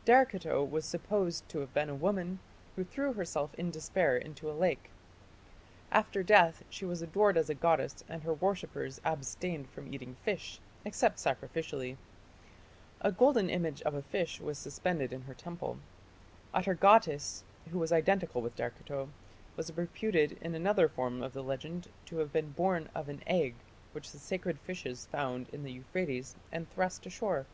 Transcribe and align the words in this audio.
"Derceto 0.06 0.62
was 0.64 0.84
supposed 0.84 1.48
to 1.48 1.58
have 1.58 1.74
been 1.74 1.88
a 1.88 1.94
woman 1.96 2.38
who 2.76 2.84
threw 2.84 3.12
herself 3.12 3.52
in 3.56 3.72
despair 3.72 4.16
into 4.16 4.48
a 4.48 4.54
lake. 4.54 4.88
After 5.90 6.22
death 6.22 6.62
she 6.70 6.84
was 6.84 7.02
adored 7.02 7.36
as 7.36 7.50
a 7.50 7.56
goddess 7.56 8.04
and 8.08 8.22
her 8.22 8.34
worshippers 8.34 9.00
abstained 9.04 9.68
from 9.68 9.92
eating 9.92 10.14
fish, 10.24 10.60
except 10.84 11.18
sacrificially. 11.18 11.96
A 13.00 13.10
golden 13.10 13.50
image 13.50 13.82
of 13.82 13.94
a 13.94 14.02
fish 14.02 14.38
was 14.40 14.58
suspended 14.58 15.12
in 15.12 15.22
her 15.22 15.34
temple. 15.34 15.78
Atargatis, 16.54 17.42
who 17.72 17.78
was 17.80 17.90
identical 17.90 18.40
with 18.42 18.54
Derceto, 18.54 19.08
was 19.56 19.76
reputed 19.76 20.38
in 20.40 20.54
another 20.54 20.88
form 20.88 21.20
of 21.20 21.32
the 21.32 21.42
legend 21.42 21.88
to 22.04 22.18
have 22.18 22.32
been 22.32 22.52
born 22.52 22.88
of 22.94 23.08
an 23.08 23.24
egg 23.26 23.56
which 23.90 24.12
the 24.12 24.20
sacred 24.20 24.60
fishes 24.60 25.06
found 25.10 25.48
in 25.48 25.64
the 25.64 25.72
Euphrates 25.72 26.36
and 26.52 26.70
thrust 26.70 27.06
ashore 27.06 27.42
(p. 27.42 27.48